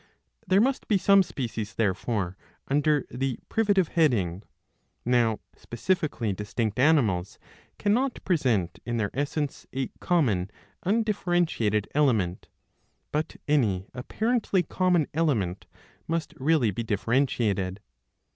[0.47, 2.35] There must be some species, therefore,
[2.67, 4.41] under the privative heading.
[5.05, 7.37] Now specifically distinct animals
[7.77, 10.49] cannot present in their essence a common
[10.81, 12.47] undifferentiated element,
[13.11, 15.67] but any apparently common element
[16.07, 17.79] must really be differentiated.